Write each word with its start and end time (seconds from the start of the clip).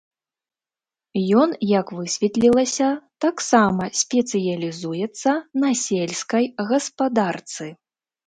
Ён, 1.41 1.49
як 1.79 1.91
высветлілася, 1.97 2.87
таксама 3.27 3.83
спецыялізуецца 4.01 5.31
на 5.65 5.69
сельскай 5.85 6.45
гаспадарцы. 6.73 7.71